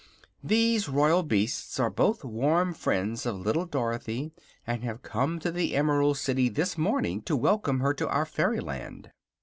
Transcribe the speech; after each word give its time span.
These 0.43 0.89
royal 0.89 1.21
beasts 1.21 1.79
are 1.79 1.91
both 1.91 2.23
warm 2.23 2.73
friends 2.73 3.23
of 3.27 3.35
little 3.35 3.67
Dorothy 3.67 4.31
and 4.65 4.83
have 4.83 5.03
come 5.03 5.37
to 5.41 5.51
the 5.51 5.75
Emerald 5.75 6.17
City 6.17 6.49
this 6.49 6.75
morning 6.75 7.21
to 7.21 7.35
welcome 7.35 7.81
her 7.81 7.93
to 7.93 8.09
our 8.09 8.25
fairyland." 8.25 9.11